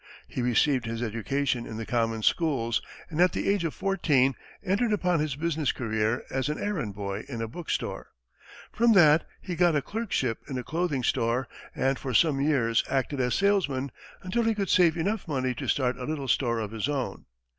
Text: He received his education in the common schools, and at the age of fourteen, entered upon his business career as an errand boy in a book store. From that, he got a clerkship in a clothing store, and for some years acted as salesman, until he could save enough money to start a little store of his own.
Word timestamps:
He 0.27 0.41
received 0.41 0.85
his 0.85 1.03
education 1.03 1.67
in 1.67 1.77
the 1.77 1.85
common 1.85 2.23
schools, 2.23 2.81
and 3.11 3.21
at 3.21 3.33
the 3.33 3.47
age 3.47 3.63
of 3.63 3.75
fourteen, 3.75 4.33
entered 4.65 4.91
upon 4.93 5.19
his 5.19 5.35
business 5.35 5.71
career 5.71 6.23
as 6.31 6.49
an 6.49 6.57
errand 6.57 6.95
boy 6.95 7.23
in 7.29 7.39
a 7.39 7.47
book 7.47 7.69
store. 7.69 8.07
From 8.71 8.93
that, 8.93 9.27
he 9.43 9.55
got 9.55 9.75
a 9.75 9.81
clerkship 9.83 10.39
in 10.49 10.57
a 10.57 10.63
clothing 10.63 11.03
store, 11.03 11.47
and 11.75 11.99
for 11.99 12.15
some 12.15 12.41
years 12.41 12.83
acted 12.89 13.19
as 13.19 13.35
salesman, 13.35 13.91
until 14.23 14.41
he 14.41 14.55
could 14.55 14.69
save 14.69 14.97
enough 14.97 15.27
money 15.27 15.53
to 15.53 15.67
start 15.69 15.99
a 15.99 16.05
little 16.05 16.27
store 16.27 16.57
of 16.57 16.71
his 16.71 16.89
own. 16.89 17.25